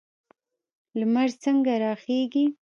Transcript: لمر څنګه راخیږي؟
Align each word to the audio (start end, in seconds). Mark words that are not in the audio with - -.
لمر 0.99 1.29
څنګه 1.43 1.73
راخیږي؟ 1.83 2.45